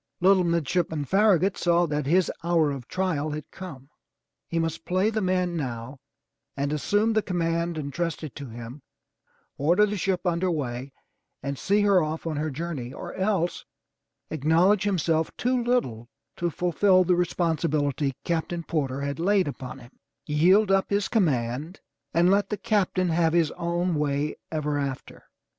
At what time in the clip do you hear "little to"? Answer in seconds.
15.63-16.49